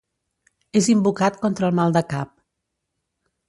[0.81, 2.33] És invocat contra el mal de cap.